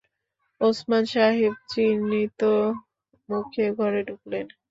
[0.61, 2.41] ওসমান সাহেব চিন্তিত
[3.29, 4.45] মুখে ঘরে ঢুকলেন।